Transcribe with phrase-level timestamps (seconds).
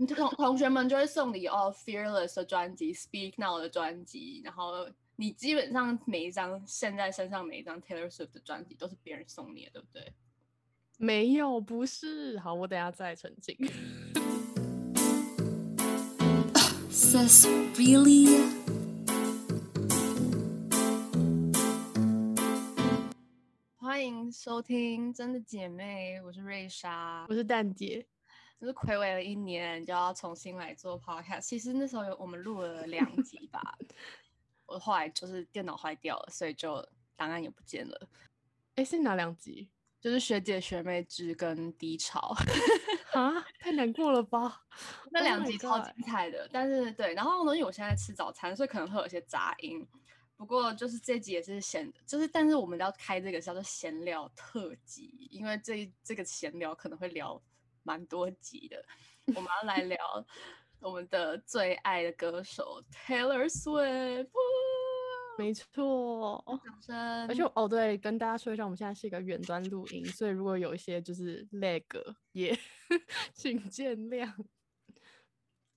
[0.00, 10.12] 你同同学们就会送你哦，Fearless 的专辑，Speak Now 的专辑，然后你基本上每一张现在身上每一张 Taylor Swift 的专辑都是别人送你的，对不对？
[10.98, 12.38] 没有，不是。
[12.38, 13.56] 好，我等下再澄清。
[16.92, 18.38] Sis, really?
[23.74, 27.26] 欢迎收听《真的姐妹》，我是瑞莎。
[27.28, 28.06] 我是蛋姐，
[28.60, 31.42] 就是暌违了一年，就要重新来做 podcast。
[31.42, 33.78] 其实那时候有我们录了两集吧，
[34.66, 36.84] 我后来就是电脑坏掉了，所以就
[37.16, 38.08] 档案也不见了。
[38.74, 39.68] 哎，是哪两集
[40.00, 42.36] 就是学姐学妹制跟低潮，
[43.12, 43.44] 啊？
[43.60, 44.64] 太难过了吧？
[45.10, 46.48] 那 Oh 两集超精彩的。
[46.52, 49.86] 但是对，然后呢，因为我现在吃早餐，所以可能会有些杂音。
[50.36, 57.40] 不过就是这集也是闲，就是但是我们要开这个叫做闲聊特辑，因为这一这个闲聊可能会聊
[57.82, 58.84] 蛮多集的。
[59.36, 59.98] 我们要来聊
[60.80, 64.28] 我们的最爱的歌手 Taylor Swift，
[65.36, 66.44] 没错。
[66.64, 67.28] 掌声！
[67.28, 71.84] 而且哦，对，跟大家说一下，我们现在是一个远端录音，所以如果有一些就是 lag，
[72.32, 72.58] 也
[73.34, 74.32] 请见谅。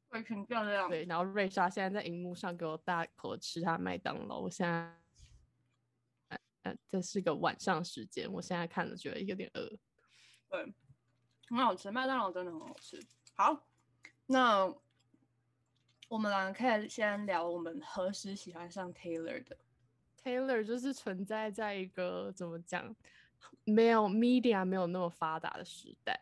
[0.09, 0.89] 会很漂亮。
[0.89, 4.67] 对，然后瑞莎现在在荧幕上给我大口吃她麦当劳，我现
[6.27, 9.69] 在，这是个晚上时间，我现在看了觉得有点饿。
[10.49, 10.73] 对，
[11.51, 12.97] 很好吃，麦当劳真的很好吃。
[13.35, 13.67] 好，
[14.27, 14.73] 那
[16.07, 19.57] 我们两个可以先聊我们何时喜欢上 Taylor 的。
[20.23, 22.95] Taylor 就是存在在一个怎么讲，
[23.65, 26.17] 没有 media 没有那么发达的时代。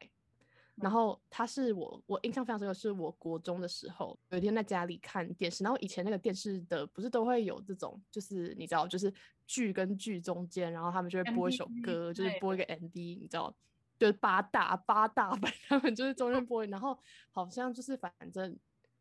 [0.77, 9.13] 然后他是我，我印象非常深刻，是我国中的时候，有一天在家里看电视，然后以前那个电视的不是都会有这种，就是你知道，就是
[9.45, 13.53] 剧跟剧中间，然后他们就会播一首 MTV 歌，就是播一个 MV，你知道，
[13.99, 16.97] 就是八大八大版，他们就是中间播，然后
[17.31, 18.57] 好像就是反正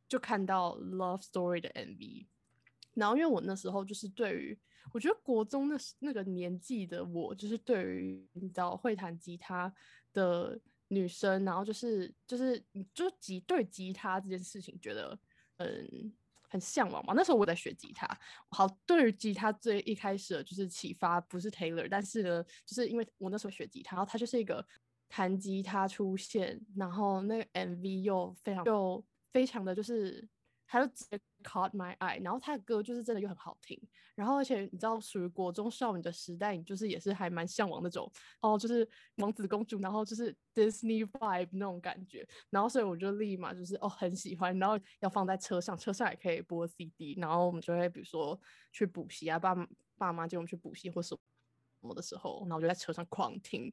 [0.08, 2.26] 就看到 Love Story 的 MV，
[2.94, 4.58] 然后因为我那时候就是对于，
[4.92, 9.72] 我觉得国中那时那个年纪的我，就是对于你知道会弹吉他
[10.12, 10.58] 的
[10.88, 15.16] 女生，然后就是就是你就吉对吉他这件事情觉得
[15.58, 16.12] 嗯
[16.48, 17.12] 很向往嘛。
[17.14, 18.08] 那时候我在学吉他，
[18.48, 24.66] 好，对于吉他最一开始就是启发不是 Taylor，但是呢，就是因为我那时候学吉他，然后他就是一个
[25.08, 30.28] 弹吉他出现，然后那个 MV 又非常又非常的就是。
[30.70, 33.80] 他就直接 caught my eye，然后他的歌就是真的又很好听，
[34.14, 48.38] 然后而且你知道，属于国中少女的时代，你就是也是还蛮向往那种哦，就是王子公主，然后就是 Disney vibe 那种感觉，然后所以我就立马就是哦很喜欢，然后要放在车上，车上也可以播 CD，然后我们就会比如说
[48.70, 49.54] 去补习啊，爸
[49.96, 51.16] 爸妈接我们去补习或什
[51.80, 53.72] 么的时候，然后我就在车上狂听。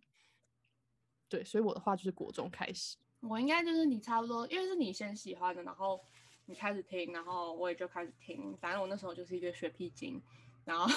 [1.35, 2.95] 对，所以我的话就是国中开始。
[3.19, 5.99] 我应该就是你差不多，因为是你先喜欢的，然后
[6.45, 8.55] 你开始听，然后我也就开始听。
[8.61, 10.21] 反正我那时候就是一个学屁精，
[10.63, 10.87] 然后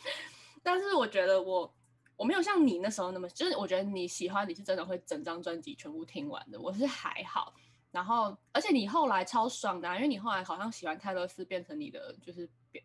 [0.62, 1.74] 但是我觉得我
[2.16, 7.54] 我没有像你那时候那么，就是我觉得你喜欢你是真的会整张专辑全部听完的，我是还好。
[7.90, 12.84] 然后而且你后来超爽的、啊，因为你后来好像喜欢泰勒斯变成你的就是变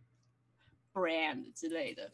[0.94, 2.10] brand 之类的，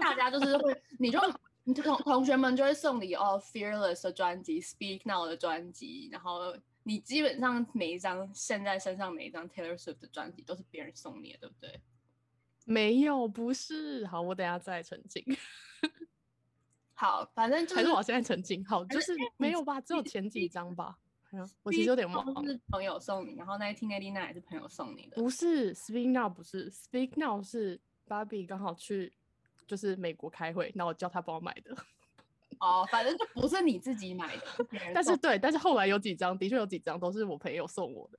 [0.00, 1.20] 大家就是会你就。
[1.70, 11.80] 你同同学们就会送你哦，Fearless 的专辑，Speak Now 的专辑，然后你基本上每一张现在身上每一张 Taylor Swift 的专辑都是别人送你的，对不对？
[12.64, 14.04] 没有，不是。
[14.06, 15.24] 好，我等下再澄清。
[16.92, 18.64] 好，反正就还是我现在澄清。
[18.64, 20.98] 好，就是没有吧，只有前几张吧。
[21.62, 22.42] 我其实有点忘了。
[22.44, 25.14] 是朋友送你，然后1989也是朋友送你的。
[25.14, 29.12] 不是 Speak Now，不是 Speak Now 是芭比刚好去
[29.70, 31.72] 就是美国开会，然后我叫他帮我买的。
[32.58, 34.42] 哦，反正就不是你自己买的，
[34.92, 38.18] 但是对，但是后来有几张的确有几张都是我朋友送我的。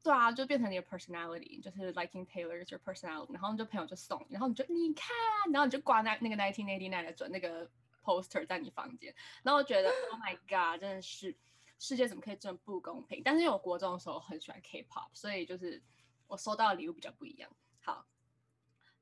[0.00, 5.10] 对啊，就变成你的 personality，就是 liking Taylor is your personality，然后你就朋友就送，然后你就你看，
[5.52, 7.68] 然后你就挂那那个 nineteen eighty nine 的准那个
[8.04, 9.12] poster 在你房间，
[9.42, 11.36] 然后我觉得 Oh my God，真的是
[11.78, 13.20] 世界怎么可以这么不公平？
[13.24, 15.82] 但是因为我国中的时候很喜欢 K-pop，所以就是
[16.28, 17.50] 我收到的礼物比较不一样。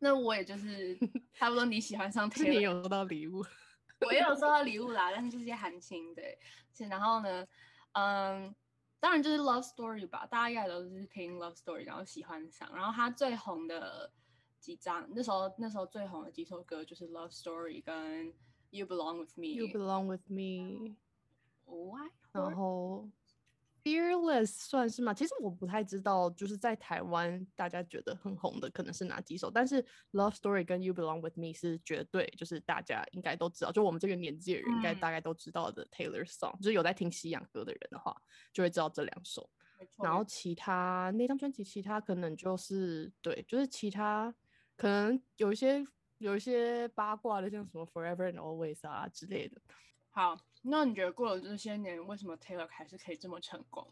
[0.03, 0.99] 好，那我也就是
[1.33, 3.45] 差不多你喜欢上是你有收到礼物？
[4.01, 6.37] 我也有收到礼物啦，但是就是一些寒心对。
[6.75, 7.47] 是然后呢，
[7.93, 8.55] 嗯，
[8.99, 12.69] 当然就是 Love Story 吧，大家应该都是听 Love Story，然后喜欢上。
[12.75, 14.11] 然后他最红的
[14.59, 18.33] 几张，那时候那时候最红的几首歌就是 Love Story 跟
[18.71, 19.49] You Belong with Me。
[19.55, 22.11] You belong with me，Why？
[22.33, 23.09] 然后
[23.85, 25.13] Fearless 算是吗？
[25.13, 29.83] 其实我不太知道，就是在台湾大家觉得很红的可能是哪几首，但是
[30.13, 38.17] Love Story 跟 You Belong with Me 是绝对就是大家应该都知道，就我们这个年纪的人应该嗯大概都知道的 Taylor song，、就是有在听西洋歌的人的话，
[38.53, 39.51] 就会知道这两首。
[39.97, 44.33] 然后其他那张专辑，其他可能就是对，就是其他
[44.77, 45.85] 可能有一些
[46.19, 49.61] 有一些八卦的，像什么 Forever and Always 啊之类的。
[50.11, 53.87] 好，那你觉得过了这些年，为什么 Taylor 还是可以这么成功？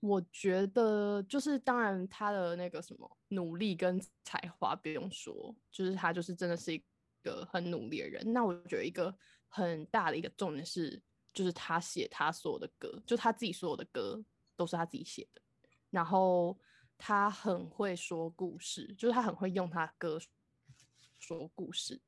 [0.00, 6.84] 我觉得就是，当然他的那个什么努力跟才华不用说，就是他就是真的是一
[7.22, 8.32] 个很努力的人。
[8.32, 9.16] 那我觉得一个
[9.48, 11.00] 很大的一个重点是，
[11.32, 14.22] 就是他写他所有的歌，就他自己所有的歌
[14.56, 15.40] 都是他自己写的。
[15.88, 16.58] 然后
[16.98, 20.18] 他很会说故事，就是他很会用他歌
[21.20, 22.00] 说故事，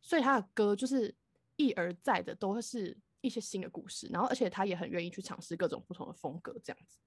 [0.00, 1.14] 所以他的歌就是
[1.62, 4.08] 一而再的都是一些新的故事。
[4.12, 6.98] 然后而且他也很愿意去尝试各种不同的风格这样子。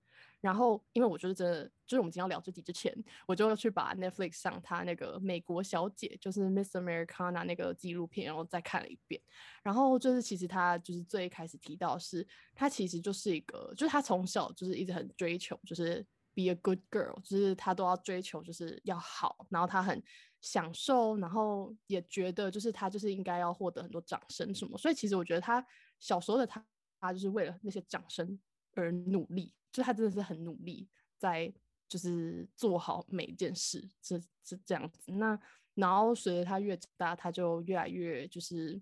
[0.41, 2.93] 然后，因为我就是真的，就是我们今天要聊这集之前，
[3.25, 9.19] 我就去把 Netflix 上他那个美国小姐，就是 Miss Americana 那个纪录片，然后再看了一遍。
[9.63, 16.05] 然后就是其实他就是最开始提到是，他其实就是一个，就是他从小就是一直很追求，就是
[16.35, 20.03] be a good girl，就是他都要追求就是要好，然后他很
[20.41, 24.77] 享受，然后也觉得就是他就是应该要获得很多掌声什么。
[24.77, 25.65] 所以其实我觉得他
[25.99, 26.63] 小时候的他，
[26.99, 28.39] 他就是为了那些掌声
[28.73, 29.53] 而努力。
[29.71, 30.87] 就他真的是很努力，
[31.17, 31.53] 在
[31.89, 35.11] 就是做好每一件事，是是这样子。
[35.11, 35.37] 那
[35.73, 38.81] 然后随着他越长大，他就越来越就是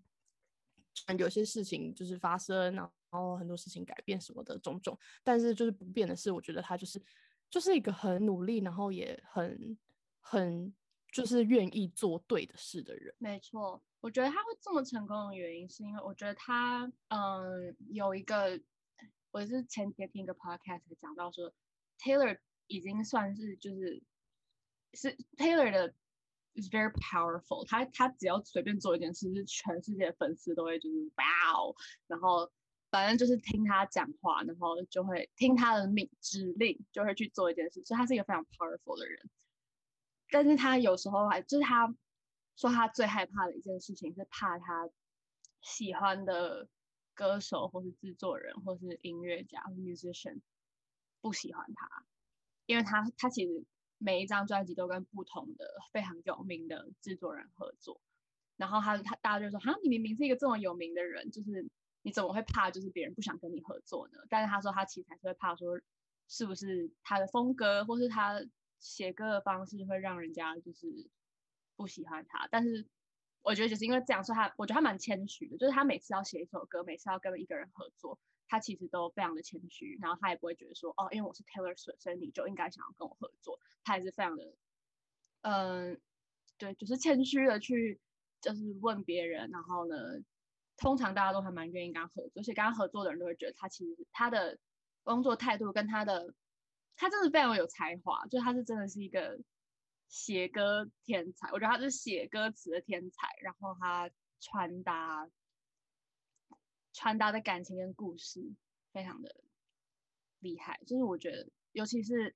[1.17, 4.95] 有些事情就是发生，然后很多事情改变什么的种种。
[5.23, 7.01] 但是就是不变的是，我觉得他就是
[7.53, 9.77] 就是一个很努力，然后也很
[10.21, 10.73] 很
[11.11, 13.13] 就是愿意做对的事的人。
[13.19, 18.59] 没错，我觉得他会这么成功的原因，是因为我觉得他嗯有一个。
[19.29, 21.53] 我是前天听一个 podcast 讲到说
[21.99, 24.01] ，Taylor 已经算是就是
[24.93, 25.93] 是 Taylor 的
[26.55, 31.75] is very powerful，他他只要随便做一件事，是全世界粉丝都会就是哇哦，
[32.07, 32.51] 然后
[32.93, 39.29] 反正就是听他讲话，然后就会听他的命指令，就会去做一件事，所以他是一个非常 powerful 的人。
[40.29, 41.91] 但是他有时候还就是他
[42.55, 44.87] 说他最害怕的一件事情是怕他
[45.61, 46.69] 喜欢的。
[47.15, 50.41] 歌手或是制作人或是音乐家 musician
[51.21, 52.03] 不喜欢他，
[52.65, 53.63] 因为他他其实
[53.99, 58.01] 每一张专辑都跟不同的非常有名的制作人合作，
[58.57, 61.69] 然后他他大家就说哈你明明是一个这么有名的人，就是
[62.03, 64.19] 你怎么会怕就是别人不想跟你合作呢？
[64.29, 65.81] 但是他说他其实还是会怕说
[66.27, 68.39] 是不是他的风格或是他
[68.79, 71.09] 写歌的方式会让人家就是
[71.75, 72.87] 不喜欢他，但是。
[73.45, 78.17] 我觉得就是因为这样，说他我觉得他蛮谦虚的，就是他每次要写一首歌，每次要跟一个人合作，
[78.47, 84.55] 他其实都非常的谦虚，然后他也不会觉得说，哦，因为我是 Taylor Swift，所以你就应该想要跟我合作，他也是非常的，
[85.41, 85.99] 嗯，
[86.57, 87.99] 对，就是谦虚的去
[88.39, 89.97] 就是问别人，然后呢，
[90.77, 94.57] 通常大家都还蛮愿意跟他合作，而且跟他合作的人都会觉得他其实他的
[95.03, 96.33] 工作态度跟他的，
[96.95, 99.39] 他真的非常有才华，就他是真的是一个。
[100.09, 105.27] 写歌天才，我觉得他是写歌词的天才，然后他传达
[106.91, 108.53] 传达的感情跟故事
[108.91, 109.35] 非常的
[110.37, 112.35] 厉害，就是我觉得，尤其是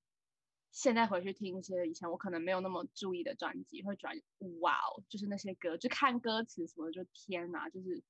[0.71, 4.19] 现在回去听一些以前我可能没有那么注意的专辑，会转
[4.59, 8.01] 哇哦，就是那些歌，就看歌词什么，就天哪，就是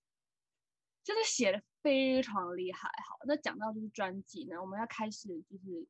[1.07, 2.89] 就是写的非常厉害。
[3.07, 5.88] 好，那讲到就是专辑呢，我们要开始就是。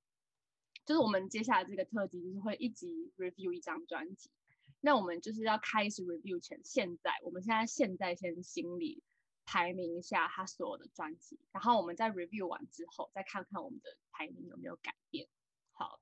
[0.86, 4.32] 就是我们接下来这个特辑就是会一集 review 一张专辑，
[4.80, 9.04] 那我们就是要开始 review 前，现在我们现在现在先心里
[9.44, 15.28] 排名一下他所有的专辑，然后我们在 review 完之后再看看我们的排名有没有改变。
[15.74, 16.00] 好，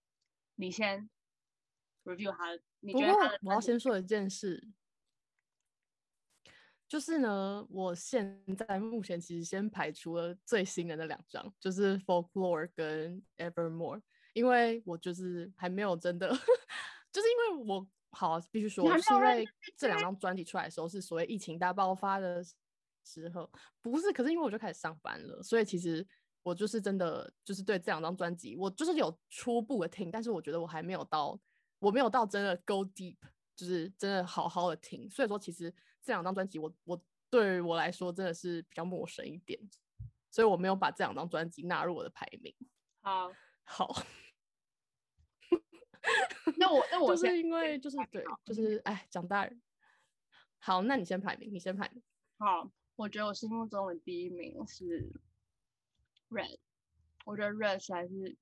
[0.54, 1.10] 你先
[2.04, 4.68] review 他，你觉得他我要先说一件事，
[6.88, 14.02] 就是呢，我现在目前其实先排除了最新的那两张，就是 Folklore 跟 Evermore。
[14.34, 16.28] 因为我就是还没有真的，
[17.10, 19.46] 就是因为我好必须说，是因为
[19.78, 22.44] 这两张专辑出来的时候是所谓疫情大爆发的
[23.06, 23.50] 时候，
[23.82, 24.12] 不是。
[24.12, 26.06] 可是因为我就开始上班了，所以其实
[26.44, 31.40] 我就是真的就是对这两张专辑，我就是有初步的听，但是我觉得我还没有到，
[31.80, 33.16] 我没有到真的 go deep，
[33.56, 35.10] 就是真的好好的听。
[35.10, 35.74] 所以说，其实
[36.06, 39.60] 这两张专辑，我我对于我来说真的是比较陌生一点，
[40.30, 42.56] 所以我没有把这两张专辑纳入我的排名。
[43.02, 43.34] 好，
[43.66, 44.04] 好。
[46.58, 49.60] 那我 那我就是因为就是对，就是哎，长大人。
[50.60, 52.04] 好，那你先排名，你先排名。
[52.38, 55.12] 好，我觉得我心目中的第一名是
[56.30, 56.60] Red，
[57.26, 58.38] 我觉得 Red 实在是，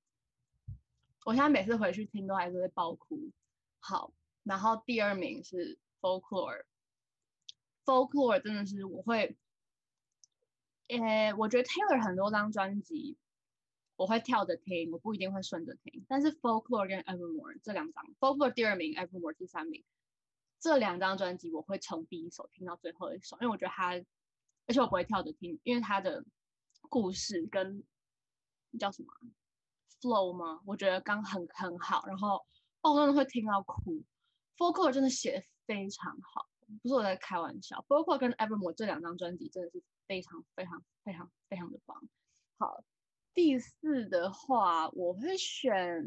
[1.23, 3.31] 我现在每次回去听都还是会爆哭。
[3.79, 5.79] 好，然后第二名是
[7.85, 9.37] folklore 真的是我会，
[10.87, 13.17] 呃，我觉得 Taylor 很多张专辑
[13.95, 16.05] 我会跳着听，我不一定会顺着听。
[16.07, 19.83] 但是 Folklore 跟 Evermore 这两张，Folklore 第二名，Evermore 第三名，
[20.59, 23.91] 这两张专辑我会从第一首听到最后一首，因为我觉得它，
[24.67, 26.25] 而且我不会跳着听，因为它的
[26.89, 27.83] 故事跟
[28.79, 29.13] 叫什么
[30.01, 30.61] flow 吗？
[30.65, 32.45] 我觉得刚很很好，然后
[32.81, 34.03] 哦，真的会听到哭。
[34.57, 36.47] Folklore 真的写的非常好，
[36.81, 37.83] 不是我在开玩笑。
[37.87, 42.01] 包括跟 Evermore 这两张专辑真的是非常非常非常非常的棒。
[42.57, 42.83] 好。
[43.35, 46.05] 第四的话，我会选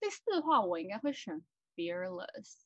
[0.00, 1.40] 第四的话，我应该会选
[1.76, 2.56] Fearless，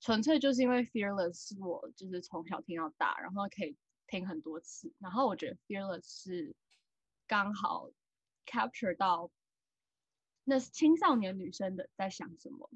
[0.00, 6.56] 纯粹就是因为 Fearless 是我就是从小听到大，然后可以听很多次，然后我觉得 Fearless 是
[7.26, 7.90] 刚好
[8.46, 9.30] capture 到
[10.44, 12.70] 那青少年女生的在想什么，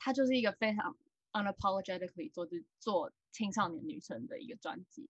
[0.00, 0.98] 它就是一个非常
[1.36, 5.08] unapologetically 做做青少年女生的一个专辑，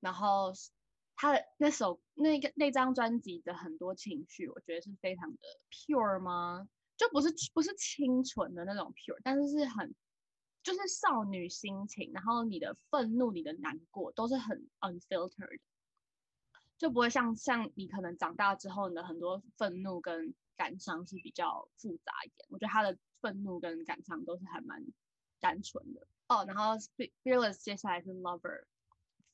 [0.00, 0.52] 然后。
[1.18, 5.38] 他的那首那个那张专辑的很多情绪，我觉得是非常的
[5.70, 6.68] pure 吗？
[6.98, 9.94] 就不是不是清纯的那种 pure，但是是很
[10.62, 15.60] 就是少女心情，然后你的愤怒、你的难过都是很 unfiltered，
[16.76, 22.46] 就不会像像你可能长大之后，你的很多愤怒跟感伤是比较复杂一点。
[22.50, 24.84] 我觉得他的愤怒跟感伤都是还蛮
[25.40, 26.44] 单纯的哦。
[26.46, 26.74] 然后
[27.22, 28.64] fearless 接下来是 lover，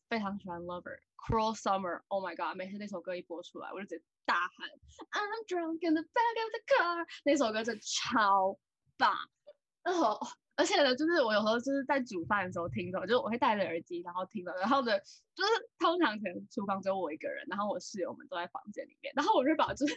[0.09, 0.99] 非常喜欢 lover。
[1.17, 2.57] Cruel Summer，Oh my God！
[2.57, 4.69] 每次那首歌一播出来，我就直接大喊
[5.13, 7.07] I'm drunk in the back of the car。
[7.25, 8.59] 那首歌真的超
[8.97, 9.17] 棒。
[9.85, 10.19] 然后，
[10.57, 14.53] 而且呢，就是我有时候就是在煮饭的时候听的，就是我会戴着耳机然后听的。
[14.59, 19.95] 然后呢，就是通常可能厨房只有我一个人，然后我室友们都在房间里面，然后我就把就是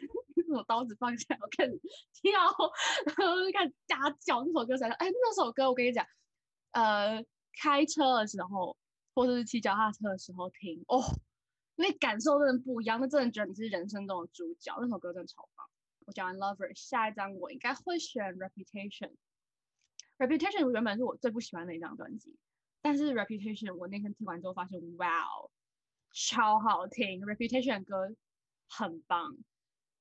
[0.48, 1.80] 那种刀子放下，我开始
[2.14, 2.32] 跳，
[3.06, 4.44] 然后就开始大叫。
[4.44, 6.06] 那首歌才，哎，那首歌我跟你讲，
[6.72, 7.26] 呃，
[7.62, 8.78] 开车的时候。
[9.18, 11.02] 或者是骑脚踏车的时候听哦，
[11.76, 14.78] 那感受真的不一样，那真的觉得你是人生中的主角。
[14.82, 15.66] 那首歌真的超棒。
[16.06, 19.14] 我讲完 Lover，下一张我应该会选 Reputation。
[20.18, 22.36] Reputation 原本是我最不喜欢的一张专辑，
[22.82, 25.50] 但是 Reputation 我那天听完之后发现，哇哦，
[26.12, 28.14] 超好听！Reputation 歌
[28.68, 29.38] 很棒。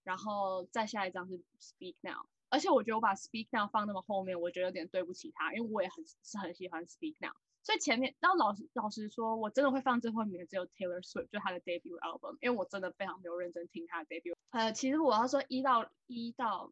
[0.04, 7.32] 然后再下一张是 Speak Now，而且我觉得我把 Speak Now 放那么后面，我觉得有点对不起他，因为我也很是很喜欢 Speak Now。
[7.62, 14.34] 所以前面，然后老实老实说，我真的会放最后一名的只有 Taylor Swift，就他的 debut album，因为我真的非常没有认真听他的 debut。
[14.50, 16.70] 呃，其实我要说一到一到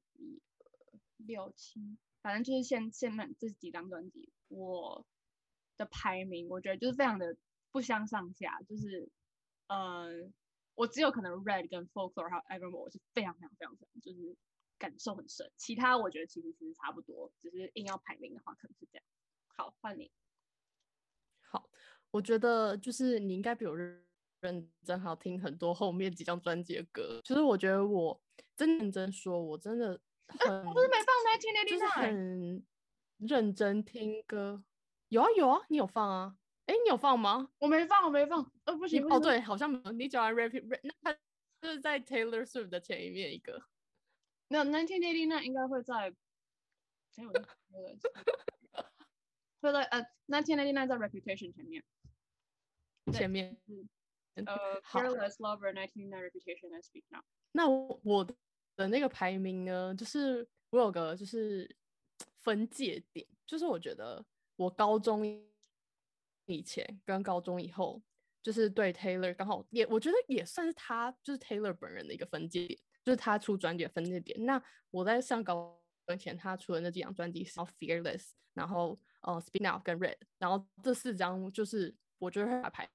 [1.16, 5.06] 六七，反正就是现现在这几张专辑，我
[5.78, 7.34] 的排名我觉得就是非常的
[7.70, 9.08] 不相上下，就是
[9.68, 10.30] 呃，
[10.74, 14.36] 我只有可能 Red 跟 Folklore 还有 Evermore 我是非常非常非常就是
[14.78, 19.04] 感受很深，其他我觉得其实其实差不多，只是硬要排名的话可能是这样。
[19.54, 20.10] 好，换你。
[21.40, 21.68] 好，
[22.10, 24.04] 我觉得就是你应该比我认
[24.40, 27.20] 认真，好听很多后面几张专辑的歌。
[27.22, 28.20] 其实我觉得我
[28.56, 32.66] 真认真说，我真的很， 我不是没放在听那就是很
[33.18, 34.64] 认真听歌。
[35.10, 36.38] 有啊有啊，你有放啊？
[36.66, 37.50] 哎，你有放吗？
[37.58, 38.50] 我没放，我没放。
[38.64, 39.04] 呃，不行。
[39.10, 41.12] 哦，对，好像你讲完 rap rap，那
[41.60, 43.62] 就是在 Taylor Swift 的前一面一个。
[44.48, 46.14] 没有，Nineteen Eighty Nine 应该会在。
[49.60, 50.56] 会在呃，nineteen
[50.88, 51.84] 在 reputation 前面，
[53.12, 53.86] 前面是
[54.46, 57.22] 呃，fearless lover nineteen nine reputation and speak now。
[57.52, 58.24] 那我
[58.76, 61.76] 的那个排名呢，就是我有个就是
[62.40, 64.24] 分界点，就是我觉得
[64.56, 65.26] 我高中
[66.46, 68.02] 以前跟高中以后，
[68.42, 74.44] 就是对 Taylor 刚好也我觉得也算是他就是 Taylor 本人的一个分界点，就是他出专辑的分界点。
[74.44, 78.98] 那我在上高中前，他出的那几张专辑是 fearless，然后。
[79.24, 82.90] 呃，Speak Now 跟 Red，然后这四张就是我觉得会排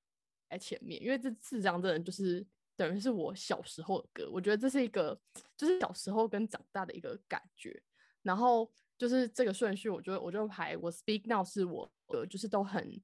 [0.50, 5.18] 在前面，因为这四张真的就是等于是我小时候的歌，我觉得这是一个
[5.56, 7.82] 就是小时候跟长大的一个感觉。
[8.24, 13.02] 然后就是这个顺序，我觉得我就排我 Speak Now 是我的，就是都很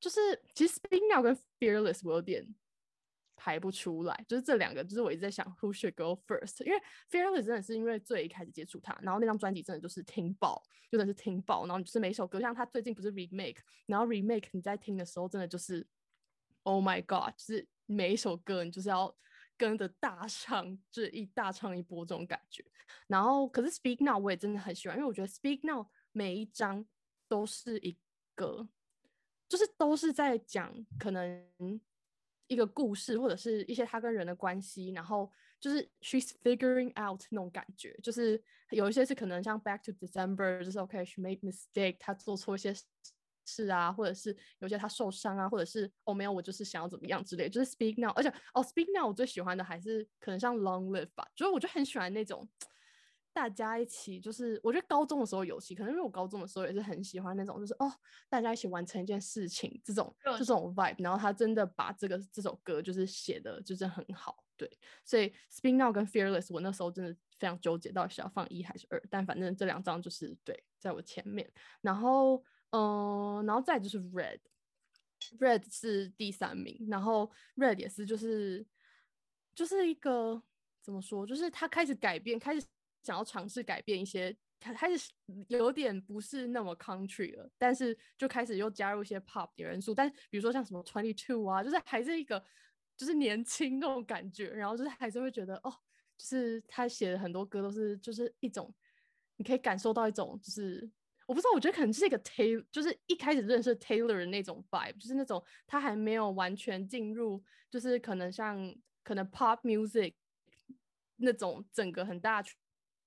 [0.00, 0.20] 就是
[0.54, 2.54] 其实 Speak Now 跟 Fearless 我有点。
[3.38, 6.64] 排不出来，就是这两个，就是我一直在想 Who should go first？
[6.64, 10.60] 因为 Fearless 真的是因为最一开始接触他，然后那张专辑真的就是听爆，
[10.90, 15.86] 真的是听爆，然后就是每首歌，像他最近不是 remake，然后 remake 你在听的时候，真的就是
[16.62, 19.14] Oh my God，就是每一首歌你就是要
[19.58, 22.64] 跟着大唱，就是一大唱一波这种感觉。
[23.06, 26.86] 然后可是 Speak Now 我也真的很喜欢，因为我觉得 Speak Now 每一张
[27.28, 27.98] 都是一
[28.34, 28.66] 个，
[29.48, 31.80] 就是都是在讲可能。
[32.48, 42.72] 一个故事，或者是一些他跟人的关系，然后就是 she's figuring out 那种感觉，就是有一些是可能像 Back to December，就是 OK she made mistake，他做错一些
[43.44, 52.48] 事啊，或者是有些他受伤啊，或者是哦没有，我就是想要怎么样之类，就是 Speak Now，而且哦 Speak Now 我最喜欢的还是可能像 Long Live 吧，就是我就很喜欢那种
[53.36, 57.92] 大家一起，就是我觉得高中的时候有戏，可能因为我高中的时候也是很喜欢那种，就是哦
[58.30, 64.66] 大家一起完成一件事情这种这种 vibe，然后他真的把这个这首歌就是写的就是很好，对，
[65.04, 71.52] 所以 Spin Now 跟 Fearless 我那时候真的非常纠结，到底是要放一还是二，但反正这两张就是对在我前面，
[71.82, 74.40] 然后嗯、呃然后再就是 Red。
[75.40, 78.64] Red 是第三名，然后 Red 也是就是
[79.54, 80.40] 就是一个
[80.82, 82.64] 怎么说，就是他开始改变，开始
[83.06, 85.12] 想要尝试改变一些，他开始
[85.48, 92.44] 有点不是那么 country 了，但是就开始又加入一些 pop 的元素，但比如说像什么 Twenty Two 啊，就是还是一个
[92.96, 95.72] 就是年轻那种感觉，然后就是还是会觉得哦，
[96.18, 98.74] 就是他写的很多歌都是就是一种
[99.36, 100.90] 你可以感受到一种就是。
[101.28, 108.72] 我不知道，我觉得可能是一个 Taylor，就是一开始认识 Taylor 的那种 vibe，就是那种他还没有完全进入，就是可能像
[109.02, 110.14] 可能 pop music
[111.16, 112.40] 那种整个很大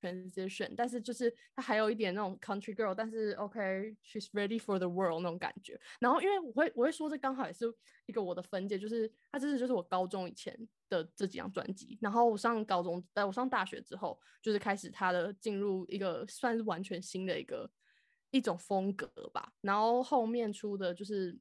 [0.02, 5.80] transition，但是就是他还有一点那种 country girl，但是 OK，she's、ready for the world 那种感觉。
[6.00, 7.66] 然后因为我会我会说这刚好也是
[8.06, 10.58] 一个我的分界，就是他这是就是我高中以前
[10.90, 17.70] 的这几张专辑，然后我上高中，呃，我上大学之后，就是开始他的进入一个算是完全新的一个
[18.32, 19.52] 一种风格吧。
[19.62, 21.38] 然后后面出的就是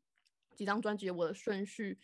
[0.56, 1.98] 几张专辑，我的顺序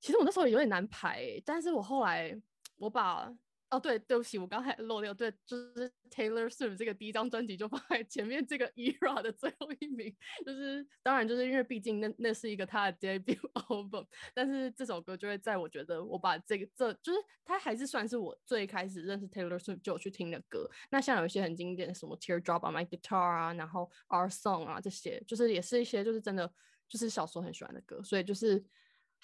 [0.00, 2.36] 其实我那时候也有点难排、但是我后来
[2.76, 3.32] 我把
[3.72, 10.14] 哦对，对不起，我刚才漏掉，对，就是 Taylor Swift 这个第一张专辑就放在前面这个 era 的最后一名，
[10.44, 20.68] 就是当然就是因为毕竟那那是一个他的 debut album，但是这首歌就会在我觉得我把这个这就是它还是算是我最开始认识 Taylor Swift 就有去听的歌。
[20.90, 26.52] 那像有一些很经典的什么 Teardrop on My Guitar 啊，然后 Our Song 啊这些，就是也是一些就是真的
[26.86, 28.62] 就是小时候很喜欢的歌，所以就是。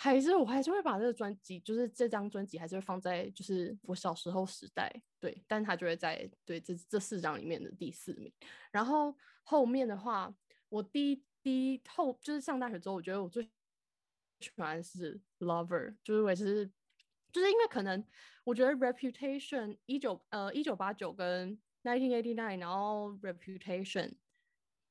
[0.01, 4.89] 还是我还是会把这个专辑，就是这张专辑还是会放在就是我小时候时代，
[5.19, 8.33] 对，但它就会在对这这四张里面的第四名。
[8.71, 9.13] 然后
[9.43, 10.33] 后面的话，
[10.69, 13.43] 我第一第一后就是上大学之后，我觉得我最
[14.39, 16.71] 喜欢是 Lover，就是我也是
[17.33, 18.05] 就是因为可能
[18.45, 24.15] 我觉得 Reputation 一九呃一九八九跟 Nineteen Eighty Nine，然后 Reputation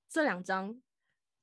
[0.10, 0.82] 这两张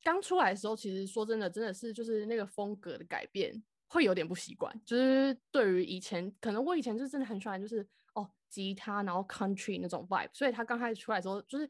[0.04, 4.72] 刚出来的时候，其实说真的，真的是就是那个风格的改变会有点不习惯。
[4.84, 11.68] 就是对于以前，可能我以前就真的很喜欢，就是哦吉他，然后 country 那种 vibe，所以他刚开始出来的时候，就是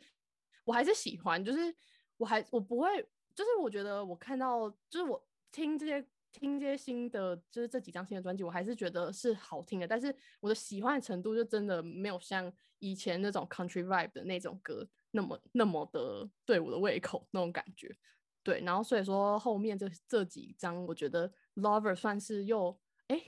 [0.65, 1.75] 我还是喜欢，就是
[2.17, 3.01] 我还我不会，
[3.35, 17.97] 就是我觉得我看到，就是我听这些听这些新的，就是这几张新的专辑，我还是觉得是好听的，但是我的喜欢的程度就真的没有像以前那种 country vibe 的那种歌那么那么的对我的胃口那种感觉。
[18.45, 22.79] 对，然后所以说后面这这几张，我觉得 Lover 算是又
[23.09, 23.21] 哎，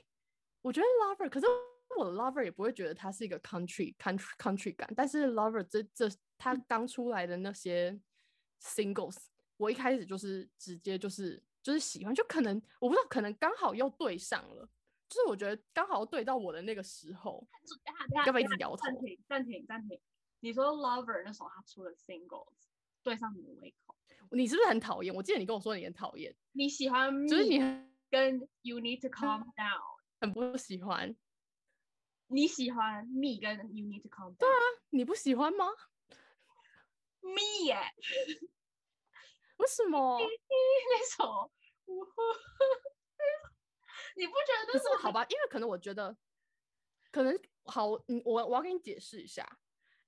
[0.61, 1.47] 我觉得 Lover，可是
[1.97, 7.99] 我的 Lover 也不会觉得它是一个 country country country 感，但是 Lover 这这它刚出来的那些
[8.61, 9.17] singles，
[9.57, 14.69] 我一开始就是直接就是就是喜欢，就可能我不知道，可能刚好又对上了，
[15.09, 17.47] 就是我觉得刚好对到我的那个时候，
[18.25, 19.99] 要不要一直摇头暂停，暂停，暂停。
[20.41, 22.53] 你说 Lover 那时候他出了 singles
[23.01, 23.95] 对上你的胃口，
[24.31, 25.13] 你是不是很讨厌？
[25.13, 27.59] 我记得你跟我说你很讨厌，你喜欢就是你
[28.09, 29.81] 跟 You Need to Calm Down，
[30.21, 31.15] 很不喜欢，
[32.27, 34.53] 你喜欢 Me 跟 You Need to Calm Down，对啊
[34.89, 35.65] 你不喜欢吗
[37.21, 37.77] ？，Me 耶，
[39.57, 40.19] 为什么？
[40.19, 41.51] 那首，
[44.15, 46.15] 你不觉得可那首是好吧，因为可能我觉得，
[47.11, 49.59] 可能好，嗯，我我要跟你解释一下，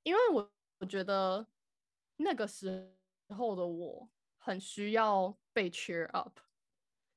[0.04, 1.46] 因为我我觉得
[2.18, 2.96] 那个时
[3.34, 6.39] 候的我很需要被 cheer up，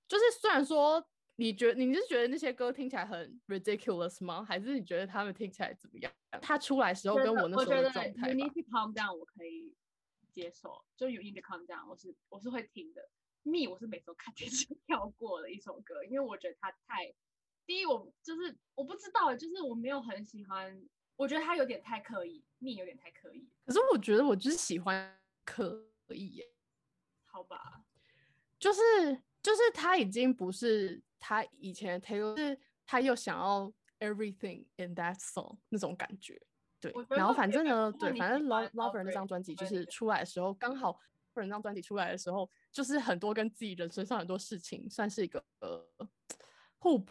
[0.09, 1.05] 就是虽然说
[1.37, 4.45] 你觉得你是觉得那些歌听起来很 ridiculous 吗？
[4.45, 6.13] 还是你觉得他们听起来怎么样？
[6.41, 9.75] 他出来时候跟我那时候的状态 Need to Calm Down 我可以
[10.33, 13.09] 接受，就 You Need to Calm Down 我是我是会听的。
[13.45, 17.13] Me 我是每次都看电 视跳过的一首歌，因为我觉得它太，
[17.67, 20.81] 第一我就是我不知道，就是我没有很喜欢，
[21.17, 26.47] 我觉得它有点太刻意，Me 有点太刻意，可是我觉得我就是喜欢刻意耶。
[27.25, 27.85] 好吧？
[28.59, 28.81] 就是
[29.43, 36.41] 就是他已经不是他以前的 Taylor，是他又想要 everything in that song 那种感觉。
[36.81, 40.93] 对然后反正呢，对，反正 lo lover 那张专辑就是出来的时候，刚好
[41.33, 45.87] Lover 那张专辑出来的时候，就是很多跟自己人身上很多事情，算是一个呃
[46.79, 47.07] 互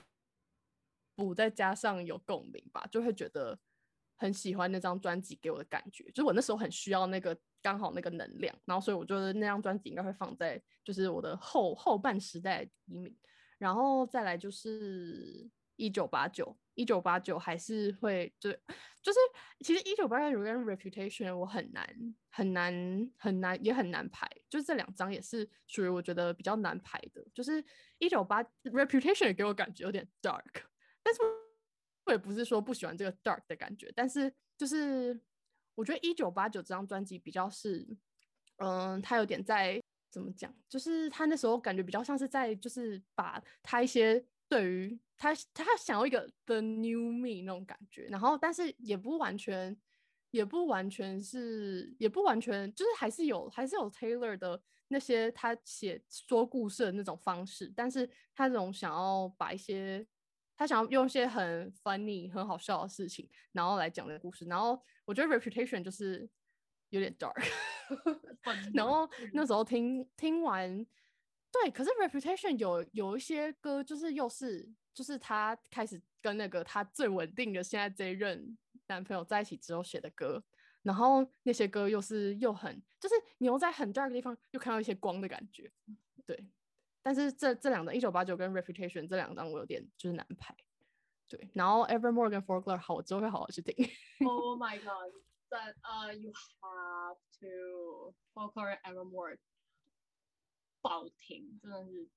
[1.16, 3.58] 补，再加上有共鸣吧，就会觉得
[4.18, 6.04] 很喜欢那张专辑给我的感觉。
[6.12, 13.16] 就是我那时候很需要那个刚好那个能量，然后所以我觉得那张专辑应该会放在就是我的后后半时代的第一名，
[13.58, 18.52] 然后再来就是一九八九，一九八九还是会就
[19.02, 19.20] 就是
[19.62, 27.64] 其实一九八九跟 Reputation 我很难很难很难也很难排，就是这两张也是属于我觉得比较难排的，就是
[27.98, 30.64] 一九八 Reputation 给我感觉有点 dark，
[31.02, 31.22] 但是
[32.06, 35.20] 我也不是说不喜欢这个 dark 的感觉，但是就是
[35.76, 37.88] 我觉得一九八九这张专辑比较是，
[38.58, 39.82] 嗯，他有点在
[40.12, 49.76] 怎么讲，就是他那时候感觉比较像是在就是把他一些对于他他想要一个 the new me 那种感觉，然后但是也不完全
[50.32, 60.06] 也不完全是也不完全就是还是有还是有 Taylor 的那些他写说故事的那种方式，但是他这种想要把一些
[60.62, 64.46] 他想要用一些很 funny 很好笑的事情，然后来讲这个故事。
[64.46, 66.30] 然后我觉得 Reputation 就是
[66.90, 67.34] 有点 dark，
[68.72, 70.86] 然后那时候听听完，
[71.52, 80.44] 对，可是 Reputation 有有一些歌就是又是就是他开始跟那个他最稳定的现在这一任男朋友在一起之后写的歌，
[80.84, 85.72] 然后那些歌又是又很就是你又在很 dark 的地方又看到一些光的感觉，
[86.24, 86.48] 对。
[87.04, 90.56] 但是这这两张一九八九跟 Reputation 这两张我有点就是难排，
[91.28, 91.50] 对。
[91.54, 93.74] 然后 Evermore 跟 Folklore 好，我之后会好好去听。
[94.26, 95.14] Oh my god!
[95.50, 99.38] That uh, you have to Folklore and Evermore
[100.82, 102.08] 爆听，真的是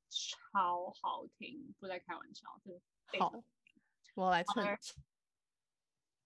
[0.53, 2.81] 超好听，不在开玩笑，真的
[3.19, 3.33] 好，
[4.15, 4.79] 我来趁而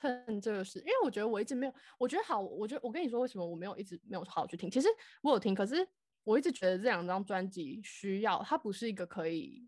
[0.00, 4.88] 趁这个事，因为我觉得我一直没有，我觉得好，我觉得我跟你说为什么我没有一直没有好好去听，其实
[5.22, 5.88] 我有听，可是
[6.28, 9.66] 我一直觉得这两张专辑需要，它不是一个可以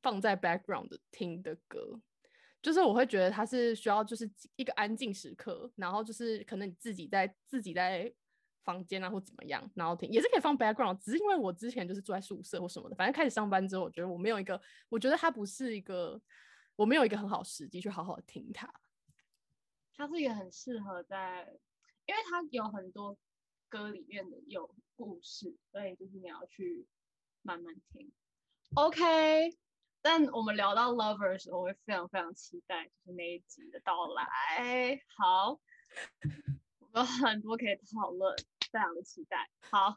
[0.00, 2.00] 放在 background 听的歌，
[2.62, 8.14] 就是我会觉得它是需要就是一个安静时刻，然后就是可能你自己在自己在
[8.62, 16.22] 房间啊或怎么样，然后听也是可以放 background，只是因为我之前就是住在宿舍或什么的，反正开始上班之后，我觉得我没有一个，我觉得它不是一个，
[16.76, 18.72] 我没有一个很好时机去好好听它。
[19.96, 21.52] 它是一个很适合在，
[22.04, 23.18] 因为它有很多
[23.68, 26.86] 歌里面的有故事，所以就是你要去
[27.42, 28.10] 慢慢听。
[28.74, 29.56] OK，
[30.02, 35.00] 但我们聊到 Lover 的时候，我会非常非常期待就是那一集的到来。
[35.16, 35.60] 好，
[36.78, 38.34] 我们有很多可以讨论，
[38.72, 39.50] 非常的期待。
[39.60, 39.96] 好，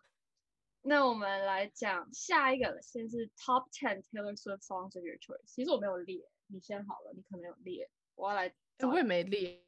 [0.81, 5.45] 那我们来讲下一个，先是 Top Ten Taylor Swift Songs of Your Choice。
[5.45, 9.63] 其实我没有列，你先好了，你可能有列，我要来我也没列，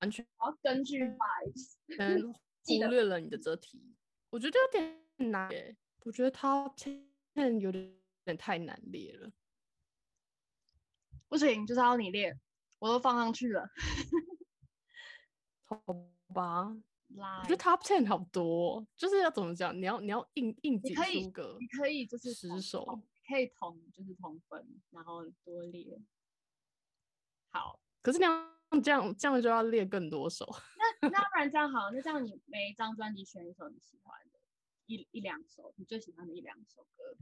[0.00, 1.76] 完全我要根据 vibes
[2.64, 3.80] 忽略了你的这题，
[4.30, 5.76] 我觉得有点难耶。
[6.04, 9.30] 我觉得 Top Ten 有点太难列了。
[11.28, 12.36] 不行，就是要你列，
[12.78, 13.68] 我都放上去了。
[15.64, 15.76] 好
[16.34, 16.74] 吧，
[17.08, 19.76] 来我觉得 Top Ten 好多哦，就是要怎么讲？
[19.76, 22.84] 你要你要硬硬挤出个你可以就是十首
[23.28, 26.00] 可以同就是同分，然后多列。
[27.50, 30.46] 好，可是那样这样这样就要列更多首。
[31.02, 34.38] 那那不然这样好，那这样你每一张专辑选一首你喜欢的，
[34.86, 37.16] 一一两首你最喜欢的一两首歌，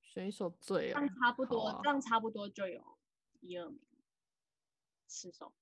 [0.00, 2.98] 选一首最哦这样差不多，啊这样差不多就有
[3.40, 3.80] 一二名，
[5.08, 5.52] 十首，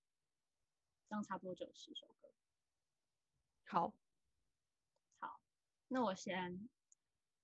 [1.09, 2.29] 这样差不多就有十首歌。
[3.67, 3.95] 好，
[5.19, 5.41] 好，
[5.89, 6.69] 那我先，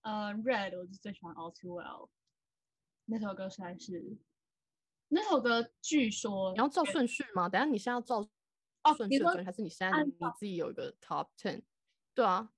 [0.03, 2.11] 呃，Red 我是最喜欢 All Too Well，
[3.05, 4.17] 那首歌实在是，
[5.09, 7.49] 那首歌据说你要照顺序吗？
[7.49, 8.29] 等下你现在要照
[8.97, 11.63] 顺序的顺序，还是你现在你自己有一个 Top Ten？
[12.15, 12.51] 对啊，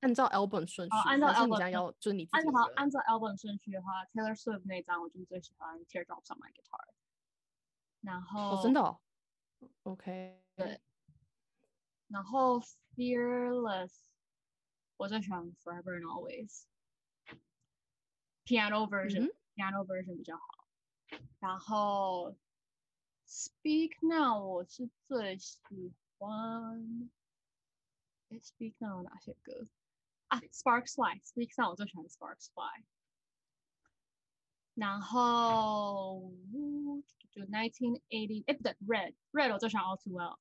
[0.00, 6.88] 按照 album 顺序，哦按照 album 现在要就是你自按照己有一个按照 album 顺序的话，Taylor Swift 那张我就是最喜欢 Teardrops on My Guitar，
[8.00, 9.00] 然后哦，真的哦
[9.84, 10.80] ，OK，对
[12.08, 12.60] 然后
[12.96, 13.92] Fearless
[14.96, 16.64] 我最喜欢 Forever and Always
[18.44, 20.59] piano version、嗯 piano version 比较好，
[21.39, 22.35] 然后
[23.27, 25.59] Speak Now 我是最喜
[26.17, 27.09] 欢。
[28.29, 29.67] 诶 Speak Now 有哪些歌
[30.27, 30.39] 啊？
[30.51, 32.83] Sparks Fly Speak Now 我最喜欢 Sparks Fly，
[34.73, 36.33] 然后
[37.31, 40.37] 就 nineteen eighty 哎不对 Red Red 我最喜欢 All Too Well，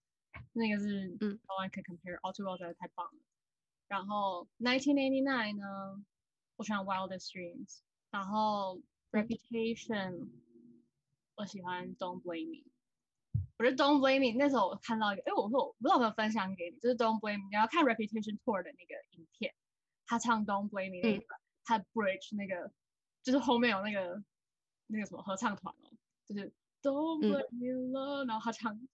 [0.52, 3.20] 那个是嗯 no one can compare All Too Well 真的太棒了。
[3.88, 6.02] 然后 nineteen eighty nine 呢，
[6.56, 7.80] 我喜欢 Wildest Dreams，
[8.10, 8.80] 然后
[9.12, 10.30] Reputation
[11.39, 12.69] 我喜欢 Don't Blame Me。
[13.57, 19.53] 我是 Don't Blame Me 那时候我看到一个，哎，我说我不知道有没有分享给你，就是 Don't Blame Me，你要看 Reputation Tour 的那个影片，
[20.05, 22.69] 他唱 Don't Blame Me 那嗯个，他 Bridge 那个，
[23.23, 24.21] 就是后面有那个
[24.87, 25.95] 那个什么合唱团哦，
[26.27, 28.89] 就是 Don't 嗯 Blame Me Love，然后他唱 to live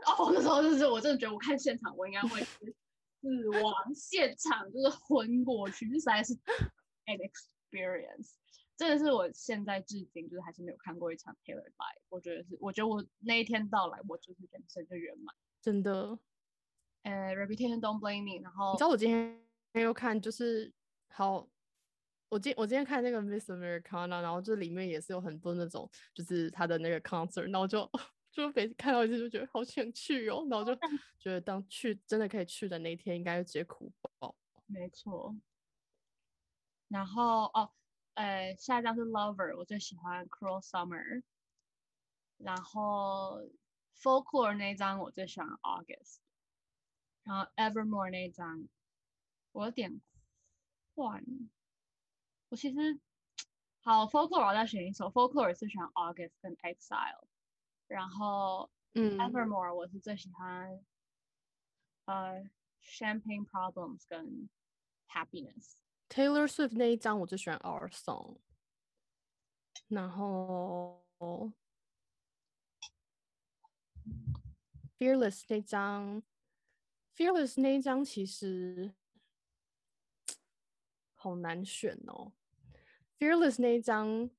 [0.00, 2.74] like- 哦，哦，那时候就是我真的觉得我看现场我应该会死
[3.62, 6.34] 亡现场，就是昏过去，这实在是
[7.04, 8.32] an experience。
[8.76, 15.32] 真的是我现在至今就是还是没有看过一场 Taylor live，我觉得是，我觉得我那一天到来，我就是人生就圆满。
[15.60, 16.18] 真的。
[17.02, 19.40] 呃，Reputation Don't Blame Me，然后你知道我今天
[19.74, 20.72] 又看就是
[21.08, 21.48] 好，
[22.28, 27.88] 我今我今天看那个 Miss Americana，然后这里面也是有很多那种就是他的那个 concert，然后就
[28.32, 30.74] 就每次看到一次就觉得好想去哦，然后就
[31.20, 34.34] 觉得当去真的可以去的那一天，应该就直接哭爆。
[34.66, 35.36] 没错。
[36.88, 37.70] 然后哦。
[38.15, 41.23] 呃，下一张是 Lover，我最喜欢 Cruel Summer。
[42.37, 43.41] 然后
[43.97, 46.19] Folklore 那张我最喜欢 August。
[47.23, 48.67] 然后 Evermore 那张
[49.51, 50.01] 我有点
[50.95, 51.23] 换。
[52.49, 52.99] 我其实
[53.81, 57.27] 好 Folklore 我再选一首，Folklore 是喜欢 August 跟 Exile。
[57.87, 60.83] 然后嗯，Evermore 我是最喜欢
[62.05, 62.49] 呃
[62.81, 64.49] Champagne Problems 跟
[65.09, 65.75] Happiness。
[66.08, 68.38] Taylor Swift 那一张我最喜欢 Our Song，
[69.88, 71.04] 然后
[74.96, 76.22] Fearless 那张
[77.16, 78.94] ，Fearless 那一张其实
[81.14, 82.32] 好难选哦。
[83.18, 84.30] Fearless 那一张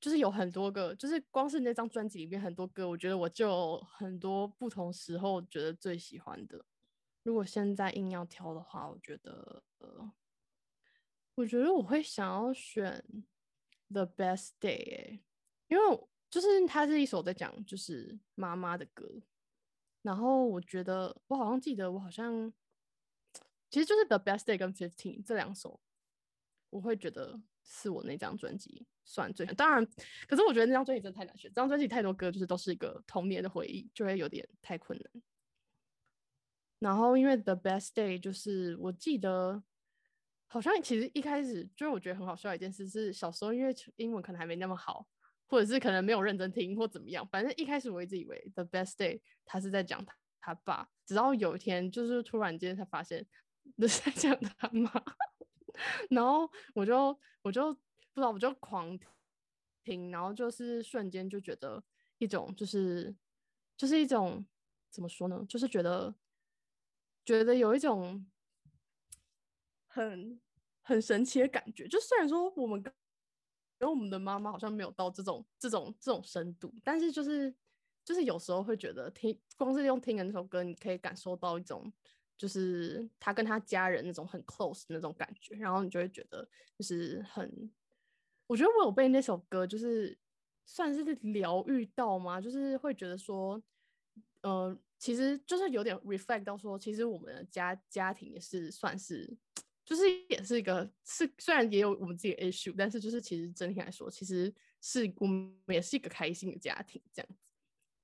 [0.00, 6.64] 就是有很多个，就是光是那张专辑里面很多歌，我觉得我就很多不同时候觉得最喜欢的。
[7.22, 10.12] 如果现在硬要挑的话，我觉得呃。
[11.40, 13.02] 我觉得我会想要选
[13.90, 15.20] 《The Best Day》
[15.68, 19.22] 因为就是它是一首在讲就是妈妈的歌，
[20.02, 22.52] 然后我觉得我好像记得我好像
[23.70, 25.80] 其实就是《The Best Day》跟《Fifteen》这两首，
[26.68, 29.82] 我会觉得是我那张专辑算最当然，
[30.28, 35.22] 可是我觉得那张专辑真的太难选，这张专辑太多歌就是都是一个童年的回忆，就会有点太困难。
[36.80, 39.62] 然后因为《The Best Day》就是我记得。
[40.52, 45.06] 好像其实一开始就是我觉得很好笑一件事，是小时候因为英文可能还没那么好，
[45.46, 53.24] 或者是可能没有认真听或怎么样，反正一开始我一直以为 The Best Day 他是在讲他他爸，直到有一天就是突然间才发现
[53.76, 54.90] 那 是在讲他妈，
[56.10, 58.98] 然后我就我就不知道我就狂
[59.84, 61.80] 听，然后就是瞬间就觉得
[62.18, 63.14] 一种就是
[63.76, 64.44] 就是一种
[64.90, 66.12] 怎么说呢，就是觉得
[67.24, 68.26] 觉得有一种。
[69.92, 70.40] 很
[70.82, 72.80] 很神奇的感觉，就虽然说我们
[73.76, 77.52] 跟我们的妈妈好像没有到这种这种这种深度，但是就是
[78.04, 81.92] 就是有时候会觉得听光是用听的那首歌，你可以感受到一种
[82.38, 86.48] 就是他跟他家人那种很 close 那种感觉，然后你就会觉得
[86.78, 87.70] 就是很，
[88.46, 90.16] 我觉得我有被那首歌就是
[90.66, 92.40] 算是疗愈到吗？
[92.40, 93.60] 就是会觉得说，
[94.42, 99.36] 呃，其实就是有点 reflect 到说，其实我们的家家庭也是算是。
[99.90, 107.36] 就是也是一个是虽然也有我们自己的 issue，但是就是其实整体来说，其实是我们也是一个开心的家庭这样子。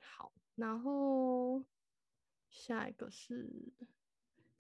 [0.01, 1.65] 好，然后
[2.51, 3.49] 下一个是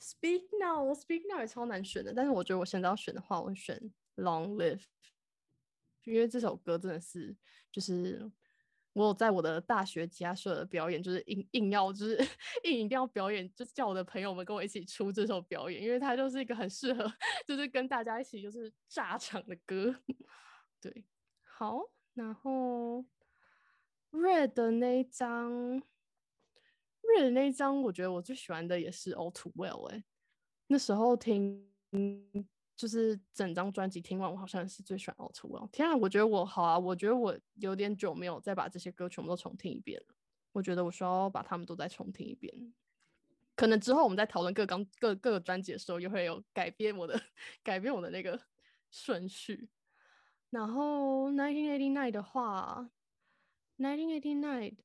[0.00, 4.84] Speak Now，Speak Now 也超难选的，但是我觉得我现在要选的话，我选 Long Live，
[6.04, 7.36] 因为这首歌真的是
[7.72, 8.30] 就是。
[8.96, 12.16] 我有在我的大学吉他社的表演，就是硬硬要，就是
[12.64, 17.04] 硬一定要表演，就叫我的朋友们跟我一起出这首表演，因为它就是一个很适合，
[17.46, 19.94] 就是跟大家一起就是炸场的歌。
[20.80, 21.04] 对，
[21.42, 21.82] 好，
[22.14, 23.04] 然后
[24.12, 25.52] Red 的那一张
[27.02, 30.04] ，Red 的那一张，我觉得我最喜欢的也是 All Too Well，哎，
[30.68, 31.70] 那时候听。
[32.76, 35.66] 就是整张专辑听完，我好像是最喜欢 All Too Well。
[35.70, 40.14] 天啊，我觉得我好啊，我觉得我有点久没有再把这些歌全部都重听一遍了。
[40.52, 42.74] 我觉得我需要把他们都再重听一遍。
[43.54, 47.18] 可能之后我们在讨论各刚各各个专辑的时候，又会有改变我的
[47.62, 48.38] 改变我的那个
[48.92, 49.70] 顺序。
[50.50, 52.90] 然后 Nineteen Eighty Nine 的话
[53.78, 54.76] ，Nineteen Eighty Nine，Nineteen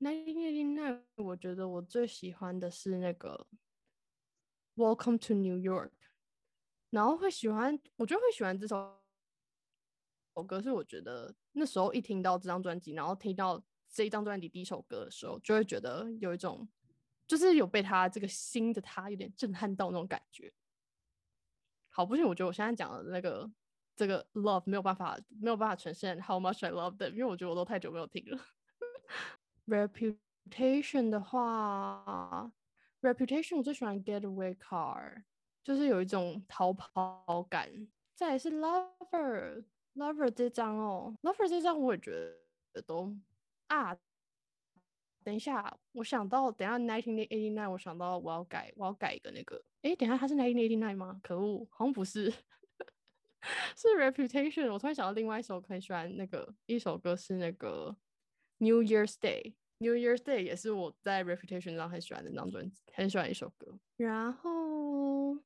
[0.00, 3.46] Eighty Nine，我觉得我最喜欢的是那个
[4.74, 5.90] Welcome to New York。
[6.92, 9.00] 然后会喜欢，我觉得会喜欢这首
[10.36, 16.68] 首歌，是我觉得那时候一听到这张专辑，然后听到这一张专辑第一首歌的时候，就会觉得有一种，
[17.26, 20.52] 就是有被他这个新的他有点震撼到那种感觉。
[21.88, 23.50] 好，不行，我觉得我现在讲的那个
[23.96, 28.38] 这个 love 没有办法没有办法呈现 how much I love them，因为我觉得我都太久没有听了。
[29.66, 32.52] Reputation 的话
[33.00, 35.24] ，Reputation 我最喜欢 Getaway Car。
[35.64, 37.70] 就是有一种逃跑感，
[38.14, 42.10] 再是 Lover，Lover 这张哦，Lover 这张我也觉
[42.72, 43.16] 得都
[43.68, 43.96] 啊
[45.24, 51.20] 等一下，我想到，等下 nineteen eighty nine，我想到我要改，我要改一个那个，诶，等下他是 nineteen eighty nine 吗？
[51.22, 52.28] 可恶，好像不是，
[53.76, 54.72] 是 reputation。
[54.72, 57.96] 我突然想到另外一首很喜欢那个一首歌是那个
[58.58, 63.78] New Year's Day，New Year's Day 也是我在 reputation 上很喜欢的那张专辑，很喜欢一首歌。
[63.96, 65.36] 然后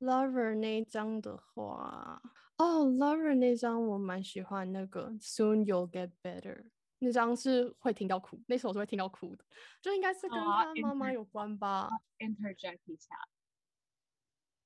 [0.00, 2.20] Lover 那一张的话，
[2.58, 6.66] 哦，Lover 那张我蛮喜欢那个 Soon You'll Get Better。
[6.98, 9.44] 那张是会听到哭，那首是会听到哭的，
[9.82, 11.90] 就应该是跟他妈妈有关吧。
[12.18, 13.14] Interject 一下，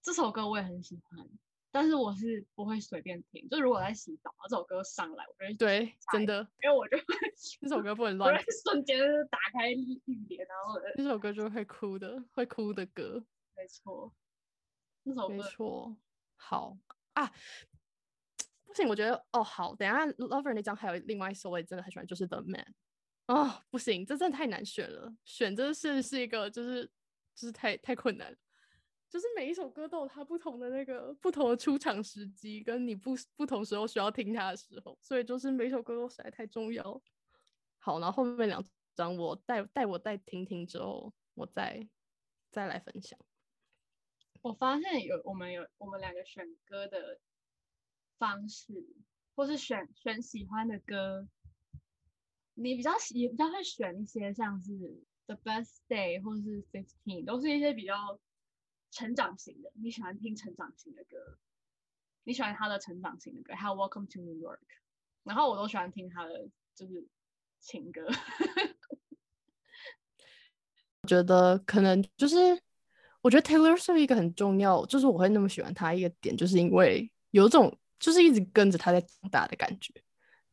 [0.01, 1.29] 这首歌我也很喜欢，
[1.73, 3.49] 但是我是不会随便听。
[3.49, 7.05] 就如果在洗澡，这首歌上来，我觉得对，真的，因为我就会
[7.61, 8.97] 这首歌不能乱，瞬间
[9.29, 13.25] 打开浴帘，然后这首歌就会哭的，会哭的歌。
[13.57, 14.15] 没错，
[15.05, 15.97] 这首歌没错。
[16.37, 16.77] 好
[17.15, 17.33] 啊。
[18.65, 22.75] 不行，我觉得哦好，等下 Lover 那张还有另外一首我也真的很喜欢，就是 The Man。
[23.27, 26.85] 哦，不行，这真的太难选了，选真的是是一个就是
[27.35, 28.39] 就是太太困难了，
[29.09, 37.03] 就是每一首歌都有它不同的那个不同的出场时机，跟你不不同时候需要听它的时候，所以就是每首歌都实在太重要。
[37.79, 41.89] 好，然后后面两张我带带我带听听之后，我再
[42.53, 43.19] 再来分享。
[44.43, 47.19] 我发现有我们有我们两个选歌的。
[48.21, 48.87] 方式，
[49.35, 51.27] 或是选选喜欢的歌，
[52.53, 58.21] 你比较喜比较会选一些像是 The Best Day 或是 Fifteen，都是一些比较
[58.91, 59.73] 成长型的。
[59.75, 61.39] 你喜欢听成长型的歌，
[62.25, 64.61] 你喜欢他的成长型的歌，还有 Welcome to New York，
[65.23, 67.09] 然后我都喜欢听他的就是
[67.59, 68.07] 情歌。
[71.09, 72.37] 觉得可能就是，
[73.23, 77.77] 我觉得 Taylor 是一个很重要，就是我会那么喜欢他一个点，就是因为有种。
[78.01, 79.93] 就是一直跟着他在长大的感觉，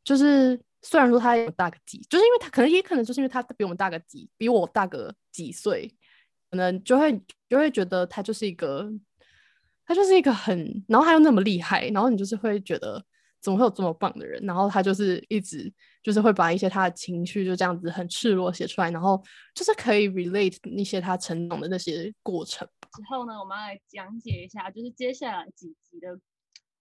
[0.03, 5.89] 就是虽然说他有大个几，就是因为他可能也可能就是因为他比我们大个几，比我大个几岁，
[6.51, 8.91] 可能就会就会觉得他就是一个，
[9.86, 13.01] 他就是一个很，然后他又那么厉害，然后你就是会觉得
[13.39, 15.73] 怎么会有这么棒的人，然后他就是一直
[16.07, 19.21] 就是会把一些他的情绪就这样子很赤裸写出来，然后
[19.53, 22.65] 就是可以 relate 那些他成长的那些过程。
[22.95, 26.17] 之后呢，我们来讲解一下，就是接下来几集的。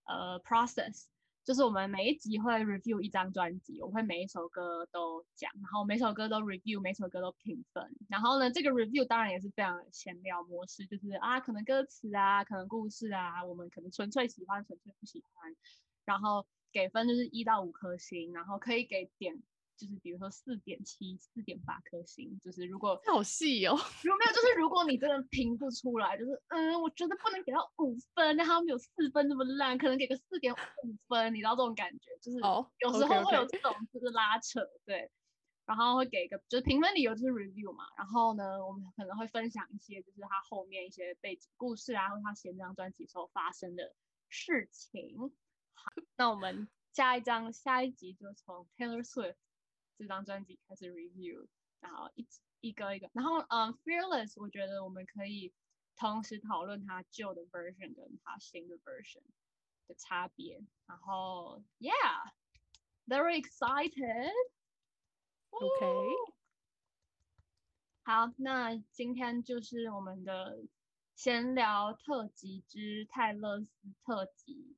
[0.04, 1.06] 呃，process
[1.44, 7.84] 就是我们每一集会 review 一张专辑，我会每一首歌都讲，然后每首歌都 review，每首歌都评分。
[8.08, 15.52] 然后呢，这个 review 当然也是非常闲聊模式，就是啊，可能歌词啊，可能故事啊，我们可能纯粹喜欢，纯粹不喜欢，
[16.04, 19.42] 然后给分就是一到五颗星，然后可以给点。
[19.78, 32.38] 就是比如说四点七、四点八颗星，就是如果好细哦，如果没有，就是如果你真的评不出来，就是嗯，我觉得不能给到五分，那他们有四分这么烂，可能给个四点五分，你知道这种感觉，就是
[32.78, 35.10] 有时候会有这种就是拉扯，对，
[35.66, 43.94] 然后会给个就是评分理由就是 review 嘛，然后呢，我们可能会分享一些就是他后面一些背景故事啊，或他写这张专辑时候发生的
[44.30, 45.18] 事情。
[45.76, 49.36] 好， 那我们下一张下一集就从 Taylor Swift。
[49.98, 51.46] 这张专辑开始 review，
[51.80, 52.28] 然后一
[52.60, 55.54] 一个一个，然后嗯，Fearless，我觉得我们可以
[55.96, 59.22] 同时讨论它旧的 version 跟它新的 version
[59.86, 64.32] 的差别，然后 Yeah，very excited。
[65.48, 65.86] OK，
[68.04, 70.58] 好，那今天就是我们的
[71.14, 74.76] 闲聊特辑之泰勒斯特辑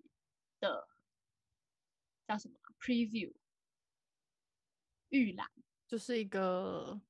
[0.60, 0.88] 的
[2.26, 3.34] 叫什么 preview。
[5.10, 5.50] 预览
[5.86, 7.00] 就是一个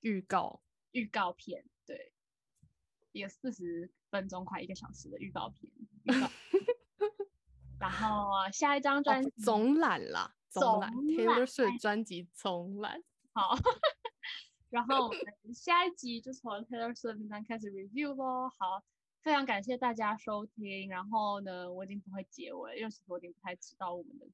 [0.00, 2.12] 预告预告片，对，
[3.12, 5.72] 一个四十分钟快一个小时的预告片。
[7.80, 13.02] 然后下一张专辑总览啦，总览 Taylor Swift 专辑总览。
[13.32, 13.56] 好，
[14.68, 18.50] 然后我们下一集就从 Taylor Swift 上开始 review 咯。
[18.58, 18.84] 好，
[19.24, 20.88] 非常感谢大家收听。
[20.88, 24.26] 然后呢，我已经不会结尾，因为其实我已经不太知道我们的。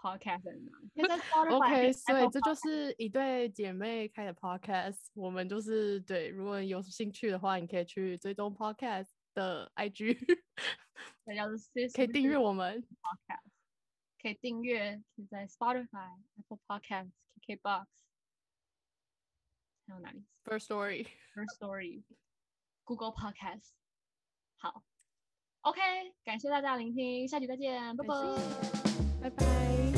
[0.00, 5.08] Podcast 在 OK，所以这就是一对姐妹开的 Podcast。
[5.12, 10.16] 我们就是对，如果有兴趣的话，你可以去追踪 Podcast 的 IG，
[11.96, 13.42] 可以订阅我们 Podcast，
[14.22, 17.10] 可以订阅，可以在 Spotify、Apple Podcast、
[17.44, 17.86] KKBox，
[19.88, 22.04] 还有哪里？First Story、First Story、
[22.84, 23.77] Google Podcast。
[24.58, 24.82] 好
[25.62, 25.80] ok
[26.24, 28.14] 感谢大家聆听下期再见拜拜。
[29.20, 29.97] 拜拜。